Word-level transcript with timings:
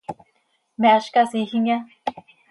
¿Me 0.79 0.87
áz 0.97 1.05
casiijimya? 1.15 1.77